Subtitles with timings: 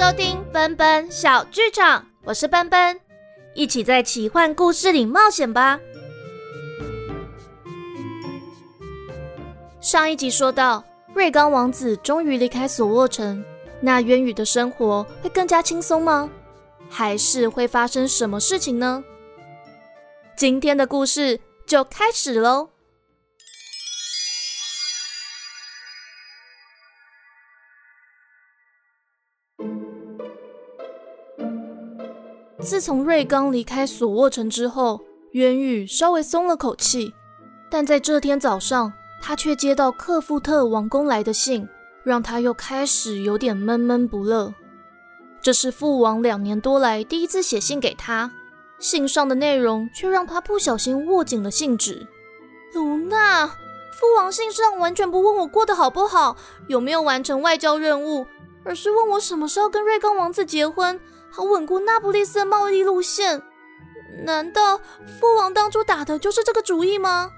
[0.00, 2.98] 收听奔奔小剧场，我是奔奔，
[3.52, 5.78] 一起在奇幻故事里冒险吧。
[9.78, 10.82] 上一集说到，
[11.12, 13.44] 瑞刚王子终于离开索沃城，
[13.78, 16.30] 那渊羽的生活会更加轻松吗？
[16.88, 19.04] 还是会发生什么事情呢？
[20.34, 22.70] 今天的故事就开始喽。
[32.60, 35.00] 自从瑞刚离开索沃城之后，
[35.32, 37.14] 渊宇稍微松了口气。
[37.70, 38.92] 但在这天早上，
[39.22, 41.66] 他却接到克夫特王宫来的信，
[42.04, 44.52] 让他又开始有点闷闷不乐。
[45.40, 48.30] 这是父王两年多来第一次写信给他，
[48.78, 52.06] 信上的内容却让他不小心握紧了信纸。
[52.74, 56.36] 卢娜，父王信上完全不问我过得好不好，
[56.68, 58.26] 有没有完成外交任务，
[58.64, 61.00] 而是问我什么时候跟瑞刚王子结婚。
[61.30, 63.40] 好稳固那不勒斯的贸易路线，
[64.24, 67.30] 难道父王当初打的就是这个主意吗？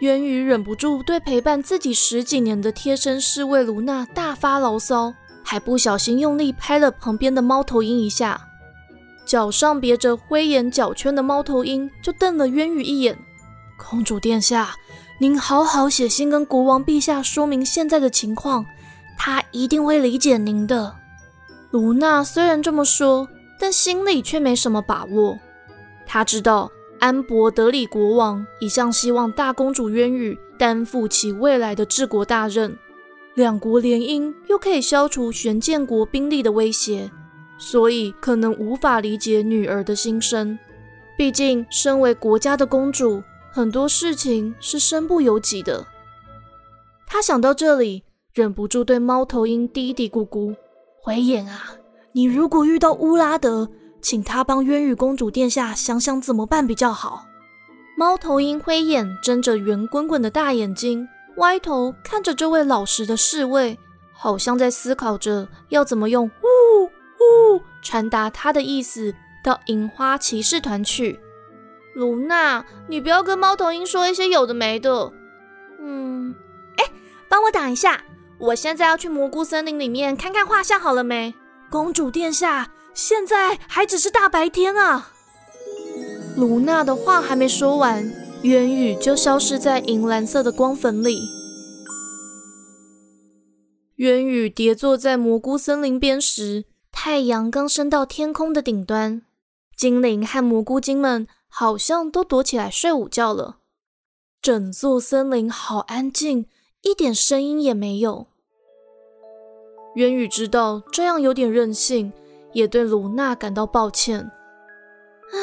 [0.00, 5.12] 渊羽忍不住对陪伴自己十几年的贴身侍卫卢娜大发牢骚，
[5.44, 8.40] 还不小心用力拍了旁边的猫头鹰一下。
[9.26, 13.16] 脚上别着灰眼脚圈的猫头鹰就瞪了渊羽一眼
[13.76, 14.74] ：“公主殿下，
[15.18, 18.64] 您好好写信跟国王陛下说明现在的情况，
[19.18, 20.96] 他一定会理解您的。”
[21.70, 25.38] 卢娜虽然这么说，但心里却没什么把握。
[26.04, 32.76] 她知道安博德里国王一向希望大公主渊羽担负起未来的治国大任，
[33.34, 37.10] 两国联姻又可以消除玄剑国兵力的威胁，
[37.56, 40.58] 所以可能无法理解女儿的心声。
[41.16, 45.86] 毕竟，身为国家的公主，很多事情是身不由己的。
[47.06, 50.56] 她想到这里，忍不住对猫头鹰嘀嘀咕咕。
[51.02, 51.72] 灰眼啊，
[52.12, 53.70] 你如果遇到乌拉德，
[54.02, 57.24] 请他帮渊羽公主殿下想想怎么办比较好。
[57.96, 61.08] 猫头鹰灰眼睁着圆滚滚的大眼睛，
[61.38, 63.78] 歪头看着这位老实的侍卫，
[64.12, 71.18] 好像在思考着要怎么用“呜呜”传达他的意思到银花骑士团去。
[71.94, 75.10] 卢娜，你不要跟猫头鹰说一些有的没的。
[75.80, 76.34] 嗯，
[76.76, 76.84] 哎，
[77.26, 78.04] 帮我挡一下。
[78.40, 81.34] 我现在要去蘑菇森林里面看看画像，好了没？
[81.70, 85.12] 公主殿下，现在还只是大白天啊！
[86.36, 88.10] 卢娜的话还没说完，
[88.42, 91.20] 渊羽就消失在银蓝色的光粉里。
[93.96, 99.20] 渊羽跌坐在蘑菇森林边时，太阳刚升到天空的顶端，
[99.76, 103.58] 精灵和蘑菇精们好像都躲起来睡午觉了。
[104.40, 106.46] 整座森林好安静，
[106.80, 108.28] 一点声音也没有。
[109.94, 112.12] 渊羽知道这样有点任性，
[112.52, 114.30] 也对卢娜感到抱歉。
[115.32, 115.38] 唉，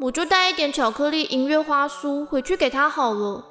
[0.00, 3.44] 我就带一点巧克力银月花酥回去给他好了。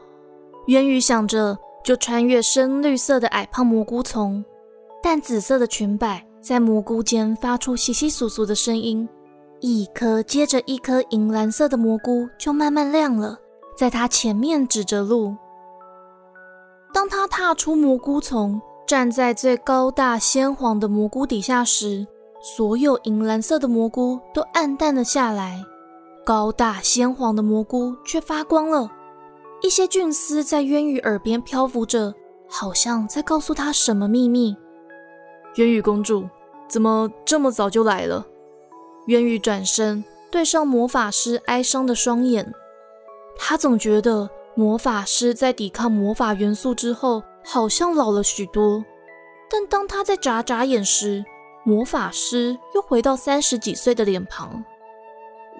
[0.68, 4.44] 渊羽想着，就穿越深绿色的矮胖蘑菇丛，
[5.04, 9.08] 淡紫色的裙摆在蘑菇间发出窸窸窣窣的声音，
[9.60, 13.38] 一颗接着一颗银蓝色的蘑菇就慢慢亮了，
[13.78, 15.36] 在他前面指着路。
[16.94, 18.62] 当他踏出蘑菇丛。
[18.88, 22.06] 站在最高大鲜黄的蘑菇底下时，
[22.40, 25.64] 所有银蓝色的蘑菇都暗淡了下来，
[26.24, 28.92] 高大鲜黄的蘑菇却发光了。
[29.64, 32.14] 一些菌丝在渊羽耳边漂浮着，
[32.48, 34.56] 好像在告诉他什么秘密。
[35.56, 36.30] 渊羽公主，
[36.68, 38.24] 怎么这么早就来了？
[39.08, 42.54] 渊羽转身对上魔法师哀伤的双眼，
[43.36, 47.24] 他总觉得魔法师在抵抗魔法元素之后。
[47.46, 48.84] 好像老了许多，
[49.50, 51.24] 但当他在眨眨眼时，
[51.64, 54.64] 魔法师又回到三十几岁的脸庞。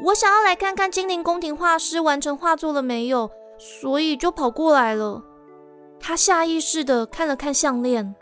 [0.04, 5.24] 我想要来看看精灵宫廷画师完成画作了没有，所以就跑过来了。
[6.00, 8.16] 他下意识地看了看项链，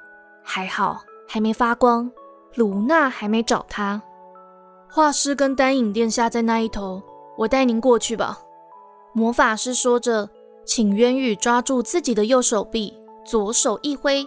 [0.44, 2.12] 还好还没发光。
[2.56, 4.00] 卢娜还没找他。
[4.88, 7.02] 画师跟丹影殿下在那一头，
[7.36, 8.40] 我带您过去吧。
[9.12, 10.30] 魔法师说着，
[10.64, 12.96] 请渊羽抓住自己的右手臂。
[13.26, 14.26] 左手一挥，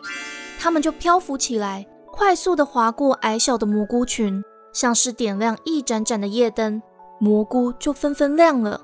[0.58, 6.82] 它们就漂浮起来，快速地划过矮小的蘑菇群，像是点亮一盏盏的夜灯，
[7.18, 8.80] 蘑菇就纷纷亮了。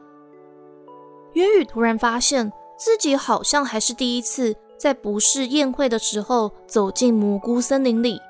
[1.35, 8.21] 渊羽突然发现自己好像还是第一次在不是宴会的时候走进蘑菇森林里，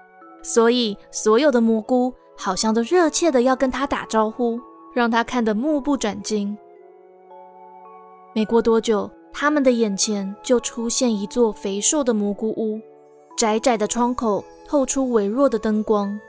[0.43, 4.61] 所以所有的蘑菇好像都热切地要跟他打招呼，
[4.95, 6.57] 让他看得目不转睛。
[8.35, 9.11] 没过多久。
[9.33, 12.81] 他们的眼前就出现一座肥硕的蘑菇屋，
[13.37, 16.21] 窄窄的窗口透出微弱的灯光，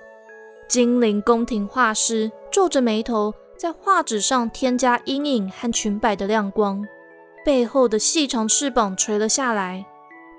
[0.68, 6.86] 精灵宫廷画师皱着眉头，在画纸上添加阴影和裙摆的亮光，
[7.46, 9.86] 背后的细长翅膀垂了下来。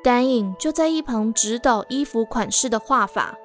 [0.02, 3.38] 丹影就在一旁指导衣服款式的画法。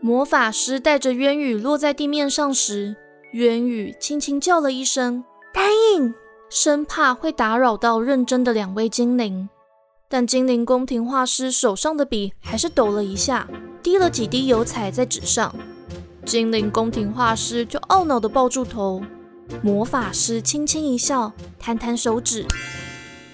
[0.00, 2.96] 魔法师带着渊羽落在地面上时，
[3.32, 5.24] 渊羽轻轻叫了一声
[5.54, 6.14] “丹影”，
[6.50, 9.48] 生怕会打扰到认真的两位精灵。
[10.08, 13.46] 但精灵宫廷画师手上的笔还是抖了一下，
[13.82, 15.54] 滴了几滴油彩在纸上。
[16.24, 19.02] 精灵宫廷画师就懊恼地抱住头。
[19.62, 22.46] 魔法师轻轻一笑，弹弹手指，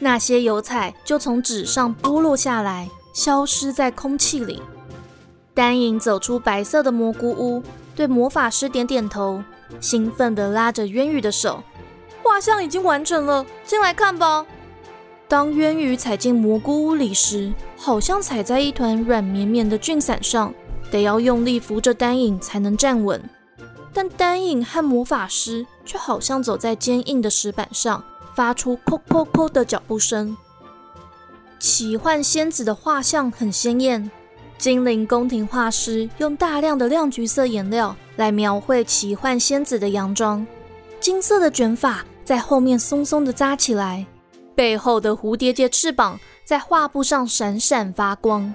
[0.00, 4.60] 那些油彩就从纸上剥落下来，消失在空气里。
[5.54, 7.62] 丹影走出白色的蘑菇屋，
[7.94, 9.42] 对魔法师点点头，
[9.80, 11.62] 兴奋地拉着渊羽的手
[12.34, 14.44] ：“画像已经完成了，进来看吧。”
[15.28, 20.52] 当渊羽踩进蘑菇屋里时，好像踩在一团软绵绵的菌伞上，
[20.90, 23.22] 得要用力扶着丹影才能站稳。
[23.92, 28.02] 但丹影和魔法师却好像走在坚硬的石板上，
[28.34, 30.36] 发出“砰砰砰”的脚步声。
[31.60, 34.10] 奇幻仙子的画像很鲜艳，
[34.58, 40.44] 精灵宫廷画师用大量的亮橘色颜料来描绘奇幻仙子的洋装，
[40.98, 44.06] 金色的卷发在后面松松的扎起来。
[44.54, 48.54] 背后的蝴蝶结翅膀在画布上闪闪发光，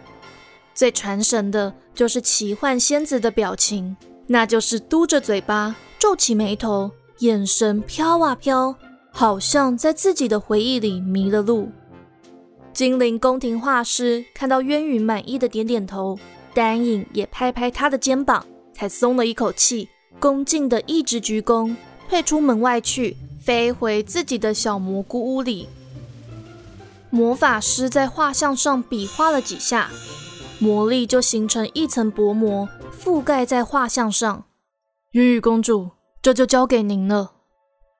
[0.73, 6.89] 最传神的就是奇幻仙子的表情，那就是嘟着嘴巴，皱起眉头，
[7.19, 8.73] 眼神飘啊飘，
[9.11, 11.69] 好像在自己的回忆里迷了路。
[12.71, 16.17] 精灵宫廷画师看到渊羽满意的点点头，
[16.53, 21.75] 丹影也拍拍他的肩膀，才松了一口气，恭敬的一直鞠躬，
[22.07, 23.17] 退出门外去，
[23.49, 25.67] 飞回自己的小蘑菇屋里。
[27.09, 29.89] 魔法师在画像上比划了几下，
[30.59, 34.43] 魔力就形成一层薄膜，覆盖在画像上。
[35.13, 35.89] 渊羽公主，
[36.21, 37.31] 这就交给您了。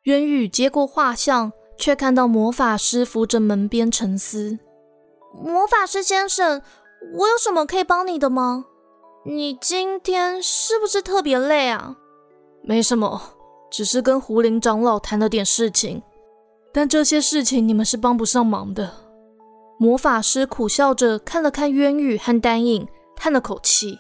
[0.03, 4.59] 渊羽接过画像，却看到魔法师扶着门边沉思。
[5.33, 6.61] 魔法师先生，
[7.17, 8.65] 我有什么可以帮你的吗？
[9.25, 11.95] 你今天是不是特别累啊？
[12.61, 13.19] 没什么，
[13.69, 16.01] 只是跟胡林长老谈了点事情。
[16.71, 18.92] 但这些事情你们是帮不上忙的。
[19.80, 23.98] 魔法师苦笑着看了看渊玉和丹影，叹了口气：“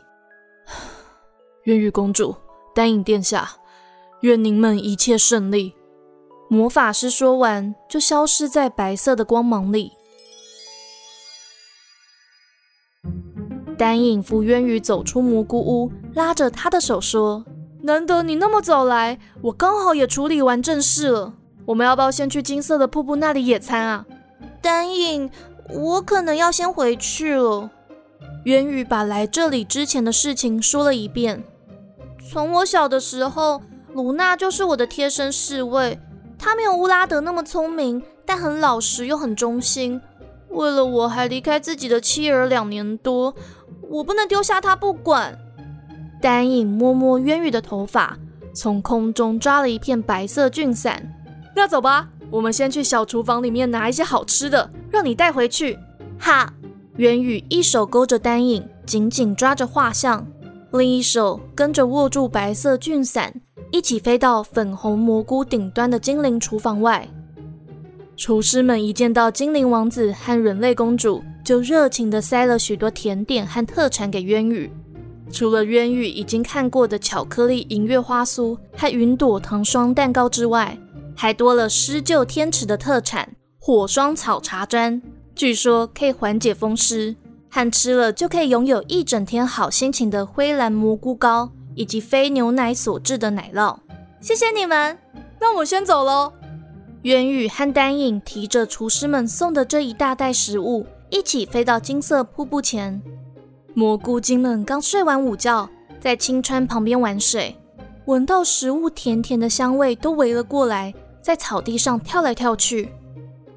[1.63, 2.35] 渊玉公主，
[2.75, 3.49] 丹影殿下，
[4.21, 5.73] 愿您们一切顺利。”
[6.51, 9.91] 魔法师说完，就消失在白色的光芒里。
[13.77, 17.45] 丹影扶渊羽走出蘑菇屋，拉着他的手说
[17.81, 21.33] ：“难得你那么早来，我刚好也处理完正事了。”
[21.65, 24.05] 我们要不要先去金色的瀑布那里野餐啊？
[24.59, 25.29] 丹影，
[25.69, 27.69] 我可能要先回去了。
[28.45, 31.43] 渊宇把来这里之前的事情说了一遍。
[32.31, 33.61] 从我小的时候，
[33.93, 35.99] 卢娜就是我的贴身侍卫。
[36.39, 40.01] 她没有乌拉德那么聪明，但很老实又很忠心。
[40.49, 43.35] 为了我，还离开自己的妻儿两年多。
[43.81, 45.37] 我不能丢下她不管。
[46.21, 48.17] 丹影摸摸渊羽的头发，
[48.53, 51.01] 从空中抓了一片白色菌伞。
[51.55, 55.77] 那走吧，我们先去小厨房里面拿一些好吃的，让你带回去。
[56.17, 56.51] 好，
[56.97, 60.25] 元宇一手勾着丹影，紧紧抓着画像，
[60.73, 63.33] 另一手跟着握住白色菌伞，
[63.71, 67.07] 一起飞到粉红蘑菇顶端的精灵厨房外。
[68.17, 74.69] 厨师们一见到精灵王子和人类公主，就热情地塞了许多甜点和特产给渊宇。
[75.31, 80.77] 除了渊宇已经看过的巧克力银月花酥和云朵糖霜蛋糕之外，
[81.15, 85.01] 还多了施救天池的特产火霜草茶砖，
[85.35, 87.15] 据说可以缓解风湿，
[87.49, 93.77] 和吃了就可以拥有一整天好心情的灰蓝蘑菇糕，以及非牛奶所制的奶酪。
[94.19, 94.97] 谢谢你们，
[95.39, 96.33] 那我先走喽。
[97.03, 103.01] 渊羽和丹影提着厨师们送的这一大袋食物，一起飞到金色瀑布前。
[103.79, 105.69] 蘑菇精们刚睡完午觉，
[106.01, 107.55] 在青川旁边玩水，
[108.07, 110.93] 闻到食物甜甜的香味，都围了过来。
[111.21, 112.91] 在草地上跳来跳去，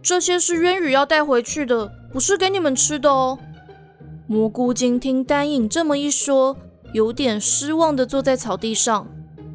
[0.01, 3.37] 这些是渊羽要带回去的，不是给你们吃的哦。
[4.29, 6.57] 蘑菇精听丹影这么一说，
[6.93, 9.09] 有点失望的坐在草地上，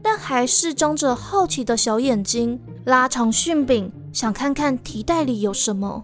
[0.04, 6.04] 但还是张着好奇的小眼睛，拉长讯柄，想看看提袋里有什么。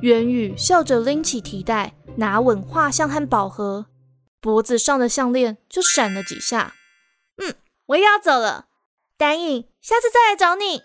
[0.00, 3.86] 渊羽笑着拎起提袋，拿稳画像和宝盒，
[4.40, 6.74] 脖子上的项链就闪了几下。
[7.42, 7.54] 嗯，
[7.86, 8.66] 我也要走了，
[9.16, 10.82] 丹影，下次再来找你。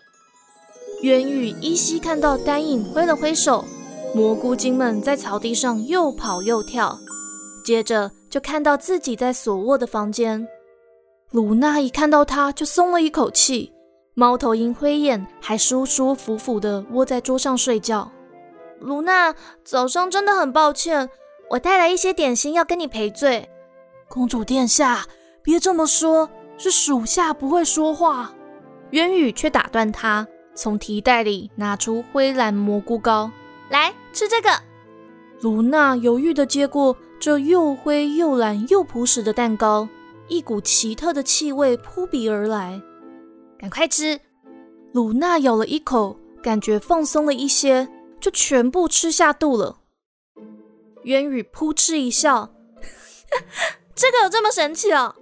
[1.02, 3.64] 渊羽依稀看到丹影挥了挥手，
[4.14, 6.98] 蘑菇精们在草地上又跑又跳，
[7.64, 10.46] 接着就看到自己在所卧的房间，
[11.30, 13.72] 鲁娜一看到他就松了一口气，
[14.14, 18.12] 猫头鹰灰眼还舒舒服服地窝在桌上睡觉。
[18.80, 19.34] 鲁娜，
[19.64, 21.08] 早上真的很抱歉，
[21.52, 23.46] 我带来一些点心要跟你赔罪。
[24.08, 25.04] 公主殿下，
[25.42, 28.32] 别这么说，是属下不会说话。
[28.92, 33.30] 渊羽却打断他，从提袋里拿出灰蓝蘑菇糕，
[33.68, 34.48] 来吃这个。
[35.42, 39.86] 鲁娜犹豫地接过这又灰又蓝又朴实的蛋糕，
[40.28, 42.80] 一股奇特的气味扑鼻而来。
[43.58, 44.18] 赶快吃！
[44.92, 47.86] 鲁娜咬了一口，感觉放松了一些。
[48.18, 49.80] 就全部吃下肚了。
[51.04, 52.54] 渊羽扑哧一笑，
[53.94, 55.14] 这个有这么神奇哦？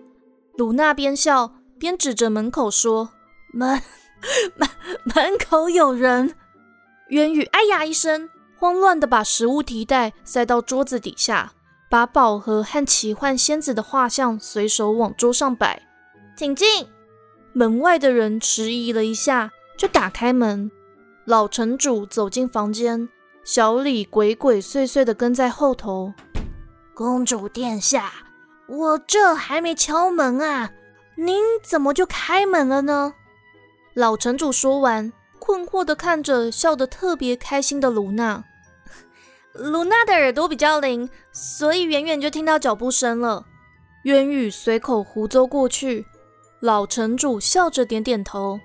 [0.56, 3.10] 鲁娜边笑边指着门口说
[3.54, 3.80] ：“门
[4.56, 4.68] 门
[5.04, 6.34] 门口有人。”
[7.08, 11.52] 渊羽哎呀一声，慌乱的把食物提袋塞到桌子底下，
[11.88, 15.82] 把宝盒和奇幻仙子的画像随手往桌上摆。
[16.37, 16.87] 请进。
[17.52, 20.70] 门外的人迟疑了一下，就打开门。
[21.25, 23.08] 老城主走进房间，
[23.44, 26.12] 小李鬼鬼祟祟的跟在后头。
[26.94, 28.12] 公主殿下，
[28.68, 30.70] 我这还没敲门啊，
[31.16, 33.14] 您怎么就开门了呢？
[33.94, 38.44] 老城主说完，困惑的看着笑得特别开心的卢娜。
[39.54, 43.47] 卢娜的耳朵比较灵，所以远远就听到脚步声了。
[44.04, 46.06] 渊羽随口胡诌过去，
[46.61, 48.61] 老城主笑着点点头。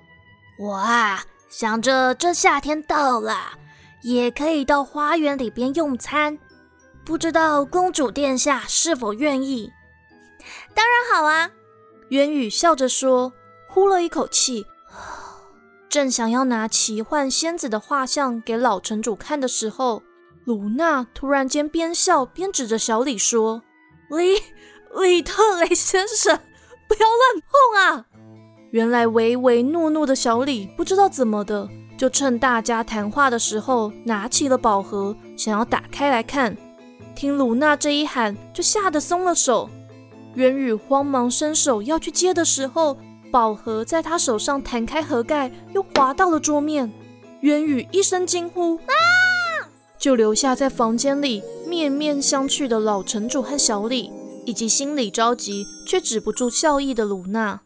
[0.58, 1.24] 我啊。
[1.48, 3.56] 想着这夏天到了，
[4.06, 6.38] 也可以到花园里边用餐，
[7.04, 9.72] 不知道公主殿下是否愿意？
[10.72, 11.50] 当然好啊！
[12.10, 13.32] 渊羽笑着说，
[13.68, 14.64] 呼了一口气，
[15.90, 20.04] 正想要拿奇幻仙子的画像给老城主看的时候，
[20.44, 23.62] 鲁娜突然间边笑边指着小李说
[24.10, 24.40] ：“李
[25.02, 26.38] 李特雷先生，
[26.86, 28.06] 不要乱碰啊！”
[28.70, 36.56] 原来唯唯诺诺的小李不知道怎么的，就趁大家谈话的时候拿起了宝盒，想要打开来看。
[37.14, 39.70] 听鲁娜这一喊，就吓得松了手。
[40.34, 42.98] 渊羽慌忙伸手要去接的时候，
[43.30, 46.92] 宝盒在他手上弹开盒盖，又滑到了桌面。
[47.40, 48.92] 渊羽一声惊呼，啊！
[49.98, 54.12] 就留下在房间里面面相觑的老城主和小李，
[54.44, 57.62] 以及心里着急却止不住笑意的鲁娜。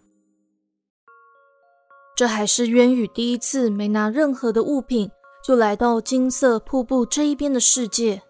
[2.21, 5.11] 这还是渊羽第一次没拿任何的物品
[5.43, 8.21] 就来到金色瀑布这一边的世界。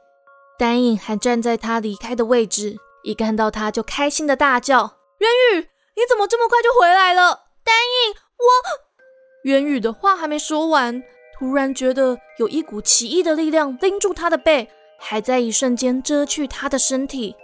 [0.56, 5.56] 丹影还站在他离开的位置，一看到他就开心的大叫：“渊羽，
[5.96, 7.74] 你怎么这么快就回来了？”丹
[8.06, 8.46] 影，我……
[9.42, 11.02] 渊羽的话还没说完，
[11.36, 14.70] 突然觉得有一股奇异的力量拎住他的背，
[15.00, 17.34] 还在一瞬间遮去他的身体。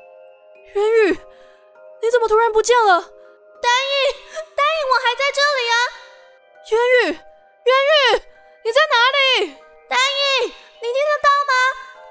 [0.76, 3.00] 渊羽，你怎么突然不见了？
[3.00, 4.14] 丹影，
[4.54, 6.05] 丹影，我还在这里啊！
[6.68, 8.22] 渊玉，渊玉，
[8.64, 9.54] 你在哪里？
[9.88, 11.52] 丹影，你听得到吗？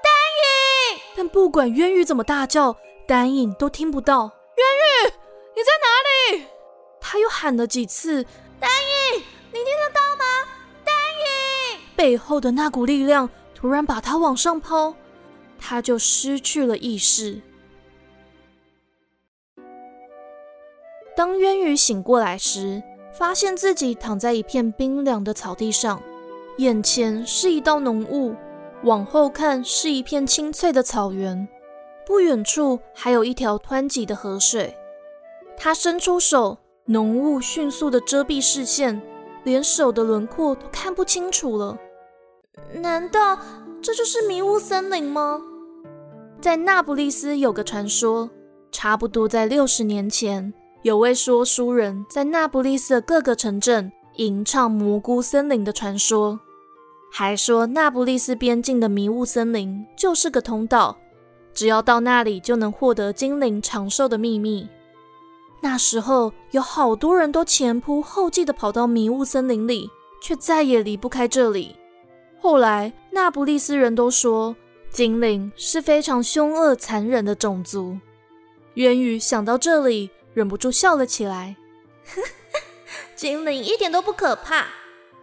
[0.02, 0.08] 丹
[0.40, 1.02] 影。
[1.14, 2.74] 但不管渊玉怎么大叫，
[3.06, 4.32] 丹影都听不到。
[4.56, 5.12] 渊玉，
[5.58, 6.48] 你在哪里？
[7.02, 8.24] 他又喊了几次。
[8.58, 10.48] 丹影，你听得到吗？
[10.86, 11.82] 丹影。
[11.98, 14.96] 背后的那股力量突然把他往上抛，
[15.60, 17.42] 他就失去了意识。
[21.14, 22.82] 当渊羽醒过来时，
[23.18, 26.02] 发现自己躺在一片冰凉的草地上，
[26.58, 28.36] 眼前是一道浓雾，
[28.84, 31.48] 往后看是一片青翠的草原，
[32.06, 34.76] 不远处还有一条湍急的河水。
[35.58, 39.02] 他伸出手，浓雾迅速的遮蔽视线，
[39.46, 41.78] 连手的轮廓都看不清楚了。
[42.74, 43.40] 难道
[43.82, 45.42] 这就是迷雾森林吗？
[46.42, 48.30] 在那不勒斯有个传说，
[48.74, 50.54] 差不多在六十年前。
[50.86, 56.40] 有位说书人在那不勒斯的各个城镇吟唱蘑菇森林的传说，
[57.12, 60.96] 还说那不勒斯边境的迷雾森林就是个通道，
[61.56, 64.70] 只要到那里就能获得精灵长寿的秘密。
[65.60, 69.90] 那时候有好多人都前仆后继地跑到迷雾森林里，
[70.22, 71.76] 却再也离不开这里。
[72.40, 74.56] 后来那不勒斯人都说，
[74.92, 77.98] 精灵是非常凶恶残忍的种族。
[78.76, 80.12] 渊羽想到这里。
[80.36, 81.56] 忍不住笑了起来。
[83.16, 84.68] 精灵一点都不可怕，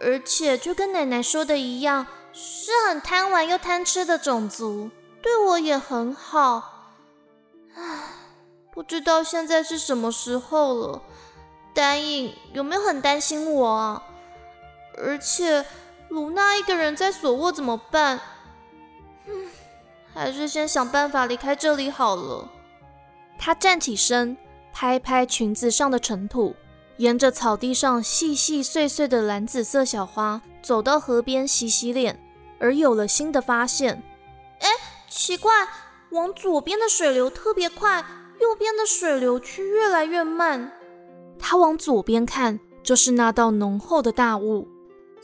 [0.01, 4.89] 而且就跟奶奶说的一样，是很贪玩又贪吃的种族，
[5.21, 6.91] 对我也很好。
[7.75, 7.83] 唉，
[8.73, 11.01] 不知道现在是什么时候了。
[11.73, 14.03] 丹影有没有很担心我啊？
[14.97, 15.65] 而且
[16.09, 18.19] 卢娜一个人在索沃怎么办？
[19.27, 19.49] 嗯，
[20.13, 22.49] 还是先想办法离开这里好了。
[23.37, 24.35] 他站起身。
[24.73, 26.55] 拍拍裙子上的尘土，
[26.97, 32.19] 沿着草地上细细碎碎的蓝紫色小花，走到河边洗洗脸，
[32.59, 34.03] 而有了新的发现。
[34.59, 34.67] 哎，
[35.07, 35.51] 奇怪，
[36.09, 38.03] 往左边的水流特别快，
[38.41, 40.71] 右边的水流却越来越慢。
[41.37, 44.67] 他往左边看，就是那道浓厚的大雾；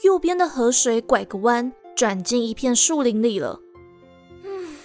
[0.04, 3.60] 右边的河水拐个弯，转进一片树林里了。
[4.44, 4.76] 嗯，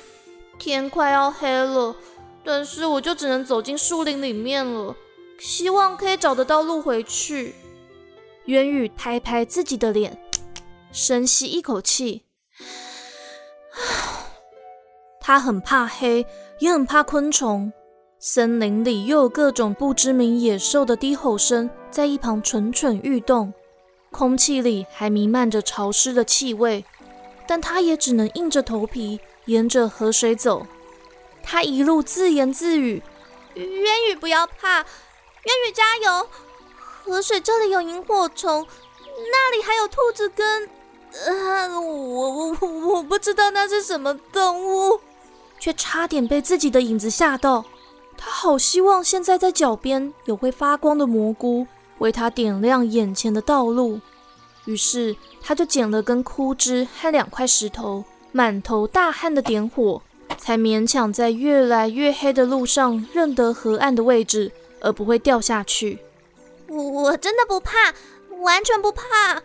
[0.59, 1.95] 天快要黑了，
[2.45, 4.95] 但是我就只能走进树林里面了。
[5.39, 7.55] 希望可以找得到路回去。
[8.45, 10.17] 渊宇拍拍自己的脸，
[10.93, 12.27] 深吸一口气。
[15.21, 16.25] 他很怕黑，
[16.61, 17.73] 也很怕昆虫。
[18.21, 23.53] 森林里又有各种不知名野兽的低吼声在一旁蠢蠢欲动，
[24.11, 26.85] 空气里还弥漫着潮湿的气味。
[27.47, 30.67] 但他也只能硬着头皮沿着河水走。
[31.45, 33.03] 他一路自言自语
[33.55, 34.79] ：“渊宇，不要怕。”
[35.45, 36.27] 渊宇加油！
[37.05, 38.67] 河水这里有萤火虫，
[39.31, 40.69] 那里还有兔子跟……
[41.27, 44.99] 呃，我我我我不知道那是什么动物，
[45.61, 47.65] 却差点被自己的影子吓到。
[48.17, 51.67] 他好希望现在在脚边有会发光的蘑菇，
[51.99, 54.01] 为他点亮眼前的道路。
[54.65, 60.01] 于是他就捡了根枯枝和两块石头，满头大汗的点火，
[60.35, 64.53] 才勉强在越来越黑的路上认得河岸的位置。
[64.85, 65.99] 而不会掉下去。
[66.69, 67.95] 我我真的不怕，
[68.43, 69.41] 完全不怕。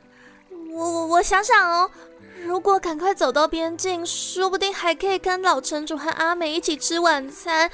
[0.74, 1.90] 我我我想想哦，
[2.44, 7.72] 如果赶快走到边境，说不定还可以跟老城主和阿美一起吃晚餐。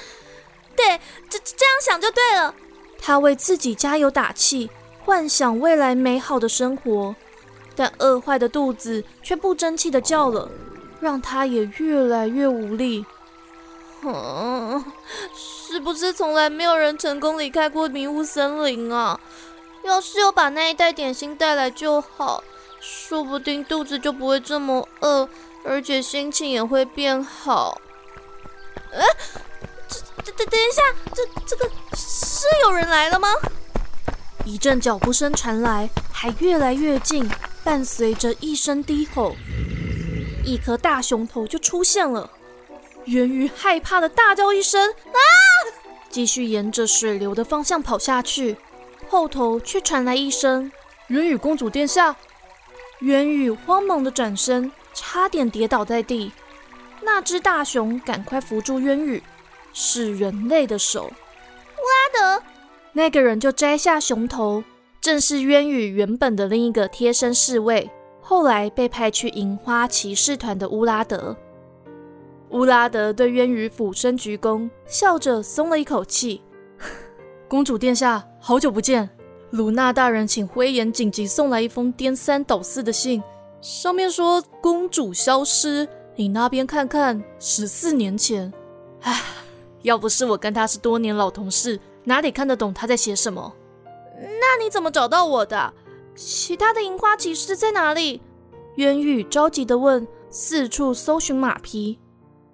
[0.76, 2.54] 对，这这样想就对了。
[3.00, 4.70] 他为自己加油打气，
[5.04, 7.16] 幻想未来美好的生活。
[7.76, 10.48] 但饿坏的肚子却不争气的叫了，
[11.06, 13.06] 让他也越来越无力。
[14.02, 14.84] 嗯，
[15.36, 19.20] 是不是从来没有人成功离开过迷雾森林啊？
[19.84, 22.44] 要是有把那一袋点心带来就好，
[22.82, 25.30] 说不定肚子就不会这么饿，
[25.64, 27.80] 而且心情也会变好。
[28.92, 29.06] 哎，
[30.24, 30.82] 这、等、等一下，
[31.14, 33.30] 这、这个是有人来了吗？
[34.44, 37.30] 一阵脚步声传来，还越来越近，
[37.64, 39.36] 伴随着一声低吼，
[40.46, 42.30] 一颗大熊头就出现了。
[43.06, 45.20] 渊宇害怕的大叫一声：“啊！”
[46.10, 48.56] 继续沿着水流的方向跑下去，
[49.10, 50.72] 后头却传来一声
[51.10, 52.16] ：“渊宇公主殿下！”
[53.02, 56.32] 渊宇慌忙的转身，差点跌倒在地。
[57.02, 59.22] 那只大熊赶快扶住渊宇，
[59.74, 61.04] 是人类的手。
[61.04, 61.82] 乌
[62.18, 62.44] 拉德，
[62.94, 64.64] 那个人就摘下熊头，
[65.02, 67.92] 正是渊宇原本的另一个贴身侍卫，
[68.28, 71.38] 后来被派去银花骑士团的乌拉德。
[72.50, 76.42] 乌拉德对渊羽俯身鞠躬，笑着松了一口气。
[77.48, 79.08] 公主殿下，好久不见！
[79.52, 83.22] 鲁纳大人请灰岩紧急送来一封颠三倒四的信，
[83.62, 85.88] 上面说公主消失。
[86.16, 88.52] 你那边看看，十四年前。
[89.02, 89.22] 唉，
[89.84, 93.54] 要不是我跟他是多年老同事，哪里看得懂他在写什么？
[94.20, 95.72] 那你怎么找到我的？
[96.16, 98.22] 其他的银花骑士在哪里？
[98.76, 102.00] 渊羽着急地问，四处搜寻马匹。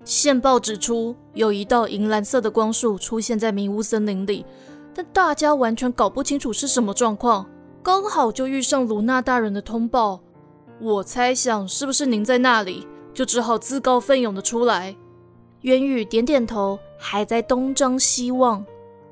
[0.04, 4.44] 线报指出，有一道银蓝色的光束出现在迷雾森林里，
[4.96, 7.48] 但大家完全搞不清楚是什么状况。
[7.84, 10.22] 刚好就遇上卢娜大人的通报，
[10.80, 14.96] 我猜想是不是您在那里，就只好自告奋勇的出来。
[15.62, 18.66] 渊宇点点头，还在东张西望。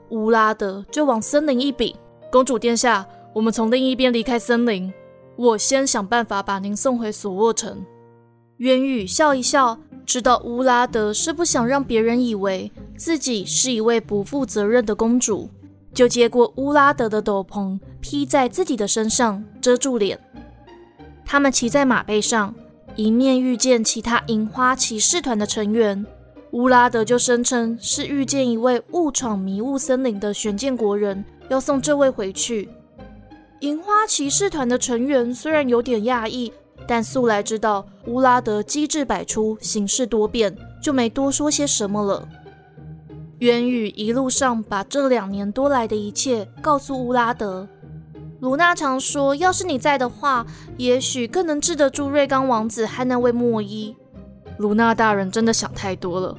[0.10, 1.96] 乌拉德就往森林一比
[2.32, 3.08] ：“公主殿下，
[3.40, 4.92] 我们从另一边离开森林，
[5.38, 7.86] 我先想办法把您送回索沃城。”
[8.60, 9.80] 渊宇笑一笑。
[10.06, 15.48] 知道乌拉德是不想让别人以为自己是一位不负责任的公主，
[15.94, 20.20] 就接过乌拉德的斗篷披在自己的身上，遮住脸。
[21.24, 22.54] 他们骑在马背上，
[22.96, 26.06] 迎面遇见其他银花骑士团的成员。
[26.52, 32.68] 乌拉德就声称是遇见一位误闯迷雾森林的玄剑国人，要送这位回去。
[33.60, 36.52] 银花骑士团的成员虽然有点讶异。
[36.88, 42.28] 但素来知道乌拉德机智百出、行事多变，就没多说些什么了。
[43.40, 47.68] 渊宇一路上把这两年多来的一切告诉乌拉德。
[48.40, 53.96] 卢娜常说，要是你在的话，也许更能治得住瑞刚王子和那位莫伊。
[54.58, 56.36] 卢娜大人真的想太多了。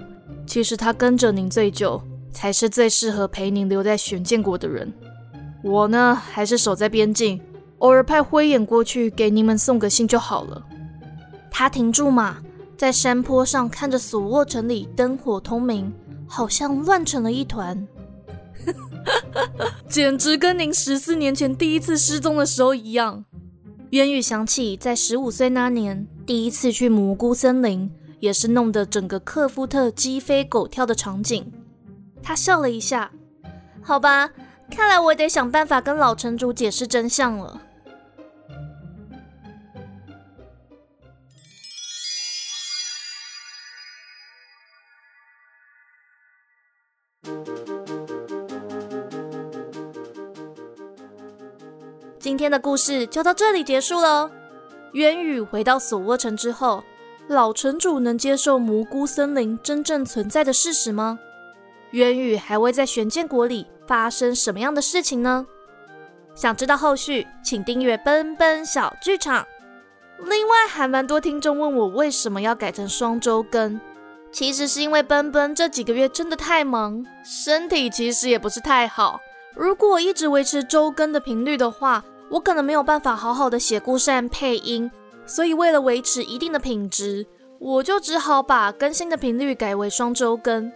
[0.47, 2.03] 其实他跟着您最久，
[2.33, 4.93] 才是最适合陪您留在玄剑国的人。
[5.63, 7.41] 我呢，还是守在边境。
[7.79, 10.67] 偶尔派灰眼过去给你们送个信就好了。
[11.51, 12.37] 他停住马，
[12.77, 15.93] 在山坡上看着索沃城里灯火通明，
[16.27, 17.89] 好像乱成了一团。
[19.89, 23.25] 简直跟您十四年前第一次失踪的时候一样。
[23.91, 31.51] 渊宇想起在十五岁那年第一次去蘑菇森林，也是弄得整个克夫特鸡飞狗跳的场景。
[32.23, 33.11] 他笑了一下，
[33.83, 34.31] 好吧，
[34.71, 37.61] 看来我得想办法跟老城主解释真相了。
[52.19, 54.31] 今天的故事就到这里结束了。
[54.93, 56.83] 渊羽回到索沃城之后，
[57.29, 61.19] 老城主能接受蘑菇森林真正存在的事实吗？
[61.93, 65.45] 渊羽还会在玄剑国里发生什么样的事情呢？
[66.33, 69.45] 想知道后续，请订阅奔奔小剧场。
[70.21, 73.81] 另外，还蛮多听众问我为什么要改成双周更，
[74.31, 79.21] 其实是因为奔奔这几个月真的太忙，身体其实也不是太好。
[79.57, 84.89] 如果一直维持周更的频率的话，我可能没有办法好好的写故事和配音，
[85.27, 87.27] 所以为了维持一定的品质，
[87.59, 90.71] 我就只好把更新的频率改为双周更。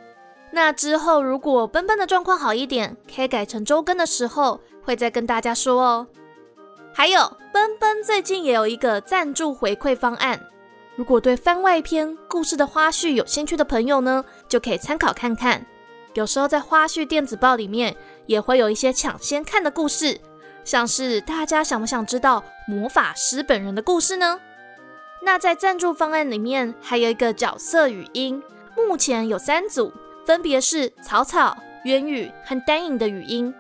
[0.54, 6.06] 那之后，如果奔奔的状况好一点，可以改成周更的时候，会再跟大家说哦。
[6.92, 10.40] 还有，奔奔最近也有一个赞助回馈方案，
[10.94, 15.66] 如果对番外篇故事的花絮有兴趣的朋友呢，就可以参考看看。
[16.12, 20.20] 有时候在花絮电子报里面也会有一些抢先看的故事。
[20.62, 24.40] 像是大家想不想知道魔法师本人的故事呢？
[25.20, 28.40] 那在赞助方案里面还有一个角色语音，
[28.76, 29.92] 目前有三组，
[30.26, 33.54] 分别是草草、渊羽和丹影的语音。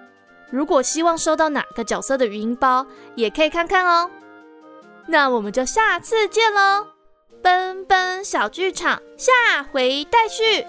[0.50, 4.10] 如果希望收到哪个角色的语音包，也可以看看哦。
[5.06, 6.86] 那我们就下次见喽，
[7.42, 10.64] 奔奔小剧场下回待续。